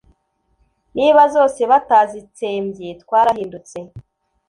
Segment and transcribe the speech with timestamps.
[0.97, 3.77] Niba zose batazitsembye Twarahindutse